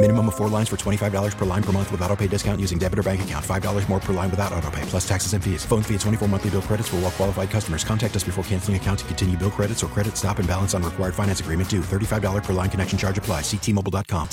Minimum 0.00 0.28
of 0.28 0.36
four 0.36 0.48
lines 0.48 0.68
for 0.68 0.76
$25 0.76 1.36
per 1.36 1.44
line 1.44 1.62
per 1.62 1.72
month 1.72 1.90
with 1.90 2.00
auto 2.02 2.14
pay 2.14 2.28
discount 2.28 2.60
using 2.60 2.78
debit 2.78 3.00
or 3.00 3.02
bank 3.02 3.22
account. 3.22 3.44
$5 3.44 3.88
more 3.88 3.98
per 3.98 4.12
line 4.12 4.30
without 4.30 4.52
auto 4.52 4.70
pay, 4.70 4.82
plus 4.82 5.06
taxes 5.06 5.32
and 5.32 5.42
fees. 5.42 5.64
Phone 5.64 5.82
fee 5.82 5.94
at 5.94 6.00
24 6.02 6.28
monthly 6.28 6.50
bill 6.50 6.62
credits 6.62 6.88
for 6.88 6.96
all 6.96 7.02
well 7.02 7.10
qualified 7.10 7.50
customers. 7.50 7.82
Contact 7.82 8.14
us 8.14 8.22
before 8.22 8.44
canceling 8.44 8.76
account 8.76 9.00
to 9.00 9.04
continue 9.06 9.36
bill 9.36 9.50
credits 9.50 9.82
or 9.82 9.88
credit 9.88 10.16
stop 10.16 10.38
and 10.38 10.46
balance 10.46 10.72
on 10.72 10.84
required 10.84 11.16
finance 11.16 11.40
agreement 11.40 11.68
due. 11.68 11.80
$35 11.80 12.44
per 12.44 12.52
line 12.52 12.70
connection 12.70 12.96
charge 12.96 13.18
apply. 13.18 13.40
Ctmobile.com. 13.40 14.28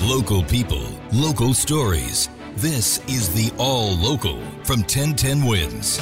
Local 0.00 0.42
people, 0.42 0.86
local 1.12 1.54
stories. 1.54 2.28
This 2.56 2.98
is 3.08 3.32
the 3.32 3.54
All 3.56 3.96
Local 3.96 4.38
from 4.64 4.80
1010 4.80 5.46
Wins. 5.46 5.98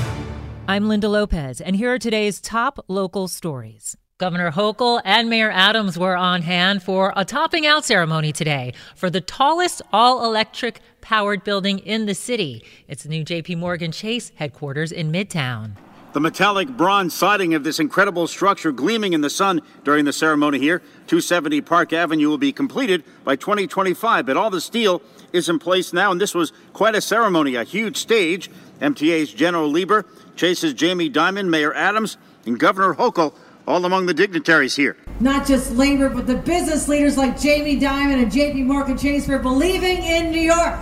I'm 0.67 0.89
Linda 0.89 1.08
Lopez, 1.08 1.61
and 1.61 1.77
here 1.77 1.92
are 1.92 1.98
today's 2.00 2.41
top 2.41 2.80
local 2.89 3.28
stories. 3.28 3.96
Governor 4.19 4.53
Hochul 4.53 5.03
and 5.05 5.29
Mayor 5.29 5.51
Adams 5.51 5.98
were 5.98 6.17
on 6.17 6.43
hand 6.43 6.84
for 6.84 7.12
a 7.17 7.25
topping 7.25 7.67
out 7.67 7.84
ceremony 7.84 8.31
today 8.31 8.73
for 8.95 9.11
the 9.11 9.20
tallest 9.20 9.83
all 9.93 10.25
electric 10.25 10.79
powered 11.01 11.43
building 11.43 11.81
in 11.81 12.07
the 12.07 12.15
city. 12.15 12.65
It's 12.87 13.03
the 13.03 13.09
new 13.09 13.25
JP 13.25 13.59
Morgan 13.59 13.91
Chase 13.91 14.31
headquarters 14.37 14.92
in 14.92 15.11
Midtown. 15.11 15.73
The 16.12 16.20
metallic 16.20 16.69
bronze 16.69 17.12
siding 17.12 17.55
of 17.55 17.65
this 17.65 17.81
incredible 17.81 18.29
structure 18.29 18.70
gleaming 18.70 19.15
in 19.15 19.20
the 19.20 19.29
sun 19.29 19.62
during 19.83 20.05
the 20.05 20.12
ceremony 20.12 20.61
here. 20.61 20.79
270 21.09 21.61
Park 21.62 21.92
Avenue 21.92 22.29
will 22.29 22.39
be 22.39 22.53
completed 22.53 23.03
by 23.25 23.35
2025, 23.35 24.27
but 24.27 24.37
all 24.37 24.48
the 24.48 24.61
steel 24.61 25.03
is 25.33 25.48
in 25.48 25.59
place 25.59 25.92
now, 25.92 26.12
and 26.12 26.20
this 26.20 26.37
was 26.37 26.53
quite 26.73 26.95
a 26.95 27.01
ceremony, 27.01 27.57
a 27.57 27.65
huge 27.65 27.97
stage. 27.97 28.48
MTA's 28.81 29.33
General 29.33 29.69
Lieber, 29.69 30.07
Chase's 30.37 30.73
Jamie 30.73 31.11
Dimon, 31.11 31.48
Mayor 31.48 31.75
Adams, 31.75 32.17
and 32.47 32.61
Governor 32.61 32.95
Hochul 32.95 33.35
all 33.67 33.84
among 33.84 34.07
the 34.07 34.15
dignitaries 34.15 34.77
here. 34.77 34.97
Not 35.20 35.47
just 35.47 35.73
labor, 35.73 36.09
but 36.09 36.27
the 36.27 36.37
business 36.37 36.89
leaders 36.89 37.17
like 37.17 37.41
Jamie 37.41 37.79
Dimon 37.79 38.23
and 38.23 38.31
JP 38.31 38.67
Morgan 38.67 38.98
Chase 38.98 39.27
for 39.27 39.39
believing 39.39 40.03
in 40.03 40.31
New 40.31 40.41
York. 40.41 40.79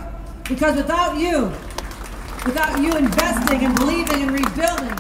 Because 0.48 0.76
without 0.76 1.16
you, 1.18 1.52
without 2.44 2.80
you 2.80 2.96
investing 2.96 3.64
and 3.64 3.74
believing 3.76 4.22
and 4.22 4.32
rebuilding 4.32 4.98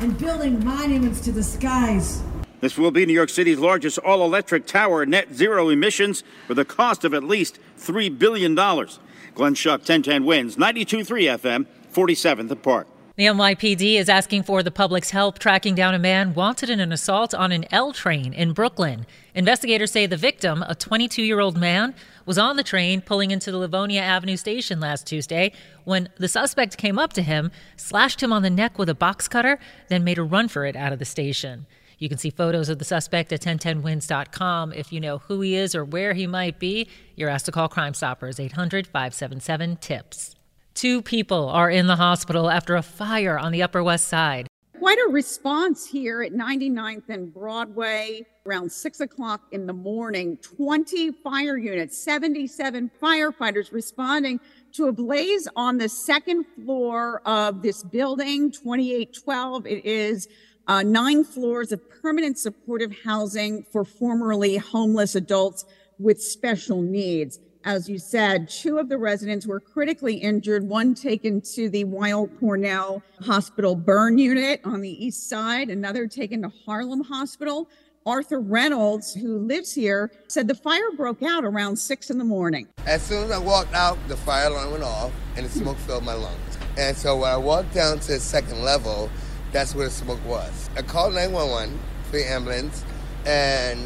and 0.00 0.18
building 0.18 0.64
monuments 0.64 1.20
to 1.22 1.32
the 1.32 1.42
skies, 1.42 2.22
This 2.60 2.76
will 2.76 2.90
be 2.90 3.06
New 3.06 3.14
York 3.14 3.30
City's 3.30 3.58
largest 3.58 3.98
all 3.98 4.24
electric 4.24 4.66
tower, 4.66 5.06
net 5.06 5.34
zero 5.34 5.70
emissions, 5.70 6.22
with 6.46 6.58
a 6.58 6.64
cost 6.64 7.04
of 7.04 7.14
at 7.14 7.24
least 7.24 7.58
$3 7.78 8.18
billion. 8.18 8.54
Glenn 8.54 9.54
Schuck, 9.54 9.80
1010 9.80 10.24
wins, 10.24 10.56
92.3 10.56 11.38
FM, 11.38 11.66
47th 11.92 12.50
and 12.50 12.62
Park. 12.62 12.86
The 13.16 13.26
NYPD 13.26 13.96
is 13.96 14.08
asking 14.08 14.44
for 14.44 14.62
the 14.62 14.70
public's 14.70 15.10
help 15.10 15.40
tracking 15.40 15.74
down 15.74 15.94
a 15.94 15.98
man 15.98 16.32
wanted 16.32 16.70
in 16.70 16.78
an 16.78 16.92
assault 16.92 17.34
on 17.34 17.50
an 17.50 17.66
L 17.72 17.92
train 17.92 18.32
in 18.32 18.52
Brooklyn. 18.52 19.04
Investigators 19.34 19.90
say 19.90 20.06
the 20.06 20.16
victim, 20.16 20.62
a 20.66 20.76
22 20.76 21.22
year 21.22 21.40
old 21.40 21.58
man, 21.58 21.94
was 22.24 22.38
on 22.38 22.56
the 22.56 22.62
train 22.62 23.00
pulling 23.00 23.32
into 23.32 23.50
the 23.50 23.58
Livonia 23.58 24.00
Avenue 24.00 24.36
station 24.36 24.78
last 24.78 25.08
Tuesday 25.08 25.52
when 25.84 26.08
the 26.18 26.28
suspect 26.28 26.76
came 26.78 27.00
up 27.00 27.12
to 27.14 27.22
him, 27.22 27.50
slashed 27.76 28.22
him 28.22 28.32
on 28.32 28.42
the 28.42 28.48
neck 28.48 28.78
with 28.78 28.88
a 28.88 28.94
box 28.94 29.26
cutter, 29.26 29.58
then 29.88 30.04
made 30.04 30.18
a 30.18 30.22
run 30.22 30.46
for 30.46 30.64
it 30.64 30.76
out 30.76 30.92
of 30.92 31.00
the 31.00 31.04
station. 31.04 31.66
You 31.98 32.08
can 32.08 32.16
see 32.16 32.30
photos 32.30 32.68
of 32.68 32.78
the 32.78 32.84
suspect 32.84 33.32
at 33.32 33.40
1010wins.com. 33.40 34.72
If 34.72 34.92
you 34.92 35.00
know 35.00 35.18
who 35.18 35.40
he 35.40 35.56
is 35.56 35.74
or 35.74 35.84
where 35.84 36.14
he 36.14 36.28
might 36.28 36.60
be, 36.60 36.88
you're 37.16 37.28
asked 37.28 37.46
to 37.46 37.52
call 37.52 37.68
Crime 37.68 37.92
Stoppers 37.92 38.38
800 38.38 38.86
577 38.86 39.76
TIPS. 39.76 40.36
Two 40.80 41.02
people 41.02 41.50
are 41.50 41.70
in 41.70 41.88
the 41.88 41.96
hospital 41.96 42.48
after 42.48 42.74
a 42.74 42.80
fire 42.80 43.38
on 43.38 43.52
the 43.52 43.62
Upper 43.62 43.82
West 43.82 44.08
Side. 44.08 44.46
Quite 44.78 44.96
a 44.96 45.10
response 45.10 45.86
here 45.86 46.22
at 46.22 46.32
99th 46.32 47.10
and 47.10 47.30
Broadway 47.34 48.24
around 48.46 48.72
6 48.72 49.00
o'clock 49.00 49.42
in 49.52 49.66
the 49.66 49.74
morning. 49.74 50.38
20 50.38 51.12
fire 51.22 51.58
units, 51.58 52.02
77 52.02 52.90
firefighters 52.98 53.70
responding 53.74 54.40
to 54.72 54.86
a 54.86 54.92
blaze 54.92 55.46
on 55.54 55.76
the 55.76 55.86
second 55.86 56.46
floor 56.64 57.20
of 57.26 57.60
this 57.60 57.82
building, 57.82 58.50
2812. 58.50 59.66
It 59.66 59.84
is 59.84 60.28
uh, 60.66 60.82
nine 60.82 61.24
floors 61.24 61.72
of 61.72 61.82
permanent 62.00 62.38
supportive 62.38 62.96
housing 63.04 63.64
for 63.70 63.84
formerly 63.84 64.56
homeless 64.56 65.14
adults 65.14 65.66
with 65.98 66.22
special 66.22 66.80
needs. 66.80 67.38
As 67.64 67.90
you 67.90 67.98
said, 67.98 68.48
two 68.48 68.78
of 68.78 68.88
the 68.88 68.96
residents 68.96 69.46
were 69.46 69.60
critically 69.60 70.14
injured, 70.14 70.66
one 70.66 70.94
taken 70.94 71.42
to 71.42 71.68
the 71.68 71.84
Weill 71.84 72.28
Cornell 72.40 73.02
Hospital 73.20 73.74
burn 73.74 74.16
unit 74.16 74.62
on 74.64 74.80
the 74.80 75.04
east 75.04 75.28
side, 75.28 75.68
another 75.68 76.06
taken 76.06 76.40
to 76.42 76.48
Harlem 76.64 77.02
Hospital. 77.02 77.68
Arthur 78.06 78.40
Reynolds, 78.40 79.12
who 79.12 79.38
lives 79.40 79.74
here, 79.74 80.10
said 80.26 80.48
the 80.48 80.54
fire 80.54 80.90
broke 80.96 81.22
out 81.22 81.44
around 81.44 81.76
six 81.76 82.08
in 82.08 82.16
the 82.16 82.24
morning. 82.24 82.66
As 82.86 83.02
soon 83.02 83.24
as 83.24 83.30
I 83.30 83.38
walked 83.38 83.74
out, 83.74 83.98
the 84.08 84.16
fire 84.16 84.48
alarm 84.48 84.70
went 84.70 84.82
off 84.82 85.12
and 85.36 85.44
the 85.44 85.50
smoke 85.50 85.76
filled 85.76 86.04
my 86.04 86.14
lungs. 86.14 86.58
And 86.78 86.96
so 86.96 87.18
when 87.18 87.30
I 87.30 87.36
walked 87.36 87.74
down 87.74 88.00
to 88.00 88.12
the 88.12 88.20
second 88.20 88.62
level, 88.62 89.10
that's 89.52 89.74
where 89.74 89.84
the 89.84 89.90
smoke 89.90 90.24
was. 90.24 90.70
I 90.76 90.82
called 90.82 91.12
911 91.12 91.78
for 92.04 92.12
the 92.12 92.26
ambulance, 92.26 92.84
and 93.26 93.78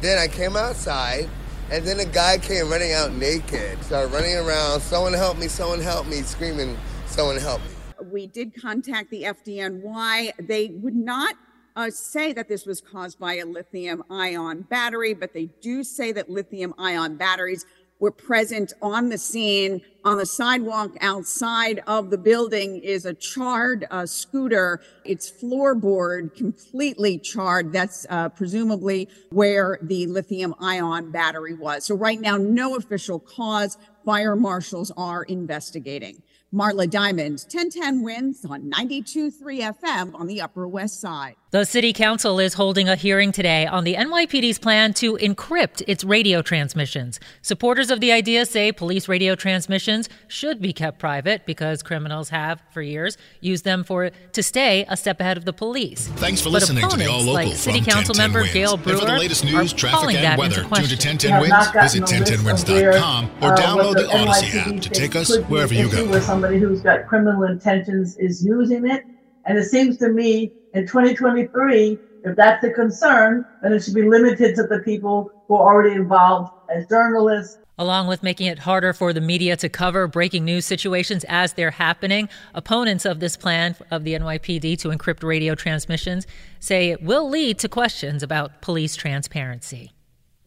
then 0.00 0.16
I 0.16 0.26
came 0.26 0.56
outside, 0.56 1.28
and 1.70 1.84
then 1.86 2.00
a 2.00 2.04
guy 2.04 2.38
came 2.38 2.68
running 2.68 2.92
out 2.92 3.12
naked, 3.12 3.82
started 3.82 4.12
running 4.12 4.36
around, 4.36 4.80
someone 4.80 5.12
help 5.12 5.38
me, 5.38 5.48
someone 5.48 5.80
help 5.80 6.06
me, 6.06 6.22
screaming, 6.22 6.76
someone 7.06 7.36
help 7.36 7.60
me. 7.62 7.68
We 8.10 8.26
did 8.26 8.60
contact 8.60 9.10
the 9.10 9.22
FDNY. 9.22 10.32
They 10.46 10.68
would 10.68 10.94
not 10.94 11.36
uh, 11.76 11.90
say 11.90 12.32
that 12.32 12.48
this 12.48 12.66
was 12.66 12.80
caused 12.80 13.18
by 13.18 13.34
a 13.36 13.44
lithium 13.44 14.04
ion 14.10 14.62
battery, 14.62 15.14
but 15.14 15.32
they 15.32 15.46
do 15.60 15.82
say 15.82 16.12
that 16.12 16.28
lithium 16.28 16.74
ion 16.78 17.16
batteries 17.16 17.66
were 17.98 18.10
present 18.10 18.72
on 18.82 19.08
the 19.08 19.18
scene. 19.18 19.80
On 20.04 20.18
the 20.18 20.26
sidewalk 20.26 20.90
outside 21.00 21.80
of 21.86 22.10
the 22.10 22.18
building 22.18 22.76
is 22.80 23.06
a 23.06 23.14
charred 23.14 23.86
uh, 23.90 24.04
scooter. 24.04 24.82
Its 25.04 25.30
floorboard 25.30 26.34
completely 26.34 27.18
charred. 27.18 27.72
That's 27.72 28.04
uh, 28.10 28.28
presumably 28.28 29.08
where 29.30 29.78
the 29.80 30.06
lithium 30.06 30.54
ion 30.60 31.10
battery 31.10 31.54
was. 31.54 31.86
So 31.86 31.94
right 31.94 32.20
now, 32.20 32.36
no 32.36 32.76
official 32.76 33.18
cause. 33.18 33.78
Fire 34.04 34.36
marshals 34.36 34.92
are 34.98 35.22
investigating. 35.22 36.22
Marla 36.54 36.88
Diamond, 36.88 37.44
1010 37.50 38.02
wins 38.02 38.44
on 38.44 38.70
92.3 38.70 39.74
FM 39.76 40.14
on 40.14 40.28
the 40.28 40.40
Upper 40.40 40.68
West 40.68 41.00
Side. 41.00 41.34
The 41.50 41.64
City 41.64 41.92
Council 41.92 42.40
is 42.40 42.54
holding 42.54 42.88
a 42.88 42.96
hearing 42.96 43.30
today 43.30 43.64
on 43.66 43.84
the 43.84 43.94
NYPD's 43.94 44.58
plan 44.58 44.92
to 44.94 45.16
encrypt 45.18 45.82
its 45.86 46.02
radio 46.02 46.42
transmissions. 46.42 47.20
Supporters 47.42 47.92
of 47.92 48.00
the 48.00 48.10
idea 48.10 48.44
say 48.44 48.72
police 48.72 49.08
radio 49.08 49.36
transmissions 49.36 50.08
should 50.26 50.60
be 50.60 50.72
kept 50.72 50.98
private 50.98 51.46
because 51.46 51.80
criminals 51.82 52.28
have, 52.30 52.60
for 52.72 52.82
years, 52.82 53.16
used 53.40 53.64
them 53.64 53.84
for 53.84 54.10
to 54.32 54.42
stay 54.42 54.84
a 54.88 54.96
step 54.96 55.20
ahead 55.20 55.36
of 55.36 55.44
the 55.44 55.52
police. 55.52 56.08
Thanks 56.16 56.40
for 56.40 56.46
but 56.46 56.54
listening 56.54 56.88
to 56.88 56.96
the 56.96 57.06
All 57.06 57.18
Local 57.18 57.34
like 57.34 57.48
from 57.50 57.56
City 57.56 57.80
Council 57.80 58.14
1010 58.14 58.18
member 58.18 58.40
Wins. 58.40 58.52
Gail 58.52 58.74
And 58.74 58.82
for 58.82 59.06
the 59.06 59.18
latest 59.18 59.44
news, 59.44 59.72
traffic, 59.72 60.16
and 60.16 60.38
weather, 60.38 60.62
tune 60.62 60.68
to 60.70 61.08
1010 61.08 61.40
Wins, 61.40 61.70
visit 61.70 62.02
1010wins.com, 62.02 63.30
or 63.42 63.52
uh, 63.52 63.56
download 63.56 63.94
the 63.94 64.08
Odyssey 64.08 64.58
app 64.58 64.82
to 64.82 64.90
take 64.90 65.14
us 65.14 65.36
wherever 65.42 65.72
you 65.72 65.88
go. 65.88 66.20
Somebody 66.44 66.60
who's 66.60 66.82
got 66.82 67.06
criminal 67.06 67.44
intentions 67.44 68.18
is 68.18 68.44
using 68.44 68.86
it. 68.86 69.02
And 69.46 69.56
it 69.56 69.64
seems 69.64 69.96
to 69.96 70.10
me 70.10 70.52
in 70.74 70.86
2023, 70.86 71.98
if 72.22 72.36
that's 72.36 72.62
a 72.62 72.70
concern, 72.70 73.46
then 73.62 73.72
it 73.72 73.82
should 73.82 73.94
be 73.94 74.06
limited 74.06 74.54
to 74.56 74.64
the 74.64 74.80
people 74.80 75.30
who 75.48 75.54
are 75.54 75.74
already 75.74 75.94
involved 75.94 76.52
as 76.68 76.86
journalists. 76.86 77.56
Along 77.78 78.08
with 78.08 78.22
making 78.22 78.48
it 78.48 78.58
harder 78.58 78.92
for 78.92 79.14
the 79.14 79.22
media 79.22 79.56
to 79.56 79.70
cover 79.70 80.06
breaking 80.06 80.44
news 80.44 80.66
situations 80.66 81.24
as 81.30 81.54
they're 81.54 81.70
happening, 81.70 82.28
opponents 82.52 83.06
of 83.06 83.20
this 83.20 83.38
plan 83.38 83.74
of 83.90 84.04
the 84.04 84.12
NYPD 84.12 84.78
to 84.80 84.88
encrypt 84.88 85.22
radio 85.22 85.54
transmissions 85.54 86.26
say 86.60 86.90
it 86.90 87.02
will 87.02 87.26
lead 87.26 87.58
to 87.60 87.70
questions 87.70 88.22
about 88.22 88.60
police 88.60 88.96
transparency. 88.96 89.92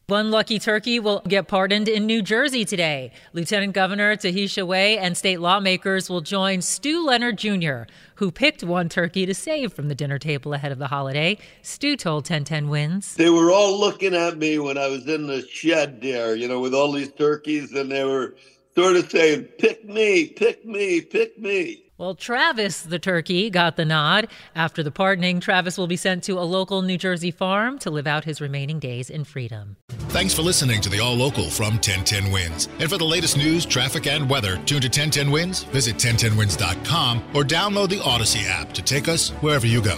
One 0.09 0.31
lucky 0.31 0.57
turkey 0.57 1.01
will 1.01 1.19
get 1.27 1.49
pardoned 1.49 1.89
in 1.89 2.05
New 2.05 2.21
Jersey 2.21 2.63
today. 2.63 3.11
Lieutenant 3.33 3.73
Governor 3.73 4.15
Tahesha 4.15 4.65
Way 4.65 4.97
and 4.97 5.17
state 5.17 5.41
lawmakers 5.41 6.09
will 6.09 6.21
join 6.21 6.61
Stew 6.61 7.05
Leonard 7.05 7.37
Jr., 7.37 7.91
who 8.15 8.31
picked 8.31 8.63
one 8.63 8.87
turkey 8.87 9.25
to 9.25 9.33
save 9.33 9.73
from 9.73 9.89
the 9.89 9.95
dinner 9.95 10.17
table 10.17 10.53
ahead 10.53 10.71
of 10.71 10.79
the 10.79 10.87
holiday. 10.87 11.37
Stew 11.61 11.97
told 11.97 12.23
1010 12.23 12.69
Wins. 12.69 13.15
They 13.15 13.29
were 13.29 13.51
all 13.51 13.77
looking 13.77 14.15
at 14.15 14.37
me 14.37 14.57
when 14.59 14.77
I 14.77 14.87
was 14.87 15.05
in 15.07 15.27
the 15.27 15.45
shed 15.45 15.99
there, 16.01 16.37
you 16.37 16.47
know, 16.47 16.61
with 16.61 16.73
all 16.73 16.93
these 16.93 17.11
turkeys, 17.11 17.73
and 17.73 17.91
they 17.91 18.05
were 18.05 18.37
sort 18.75 18.95
of 18.95 19.11
saying, 19.11 19.43
Pick 19.59 19.83
me, 19.83 20.27
pick 20.27 20.65
me, 20.65 21.01
pick 21.01 21.37
me. 21.37 21.86
Well, 21.97 22.13
Travis 22.13 22.81
the 22.81 22.99
turkey 22.99 23.49
got 23.49 23.75
the 23.75 23.85
nod. 23.85 24.27
After 24.55 24.83
the 24.83 24.91
pardoning, 24.91 25.39
Travis 25.39 25.77
will 25.77 25.87
be 25.87 25.95
sent 25.95 26.23
to 26.25 26.33
a 26.33 26.45
local 26.45 26.83
New 26.83 26.97
Jersey 26.97 27.31
farm 27.31 27.79
to 27.79 27.89
live 27.89 28.05
out 28.05 28.23
his 28.23 28.39
remaining 28.39 28.77
days 28.77 29.09
in 29.09 29.23
freedom. 29.23 29.77
Thanks 30.09 30.33
for 30.33 30.43
listening 30.43 30.79
to 30.81 30.89
the 30.89 30.99
All 30.99 31.15
Local 31.15 31.49
from 31.49 31.73
1010 31.75 32.31
Wins. 32.31 32.69
And 32.79 32.89
for 32.89 32.97
the 32.97 33.05
latest 33.05 33.35
news, 33.35 33.65
traffic, 33.65 34.05
and 34.05 34.29
weather, 34.29 34.57
tune 34.65 34.81
to 34.81 34.87
1010 34.87 35.31
Wins, 35.31 35.63
visit 35.63 35.95
1010wins.com, 35.95 37.23
or 37.33 37.43
download 37.43 37.89
the 37.89 38.01
Odyssey 38.03 38.41
app 38.45 38.73
to 38.73 38.83
take 38.83 39.07
us 39.07 39.31
wherever 39.41 39.65
you 39.65 39.81
go. 39.81 39.97